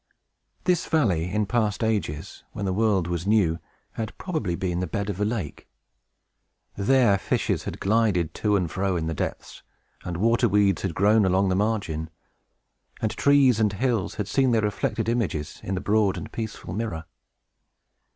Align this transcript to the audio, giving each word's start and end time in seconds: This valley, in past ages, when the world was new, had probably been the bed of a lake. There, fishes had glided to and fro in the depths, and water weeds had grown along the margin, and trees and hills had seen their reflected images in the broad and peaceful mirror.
This 0.63 0.87
valley, 0.87 1.29
in 1.31 1.45
past 1.45 1.83
ages, 1.83 2.43
when 2.53 2.65
the 2.65 2.73
world 2.73 3.05
was 3.05 3.27
new, 3.27 3.59
had 3.91 4.17
probably 4.17 4.55
been 4.55 4.79
the 4.79 4.87
bed 4.87 5.11
of 5.11 5.21
a 5.21 5.25
lake. 5.25 5.67
There, 6.75 7.19
fishes 7.19 7.65
had 7.65 7.79
glided 7.79 8.33
to 8.33 8.55
and 8.55 8.71
fro 8.71 8.95
in 8.97 9.05
the 9.05 9.13
depths, 9.13 9.61
and 10.03 10.17
water 10.17 10.49
weeds 10.49 10.81
had 10.81 10.95
grown 10.95 11.23
along 11.23 11.49
the 11.49 11.55
margin, 11.55 12.09
and 12.99 13.11
trees 13.11 13.59
and 13.59 13.73
hills 13.73 14.15
had 14.15 14.27
seen 14.27 14.49
their 14.49 14.63
reflected 14.63 15.07
images 15.07 15.61
in 15.63 15.75
the 15.75 15.81
broad 15.81 16.17
and 16.17 16.31
peaceful 16.31 16.73
mirror. 16.73 17.05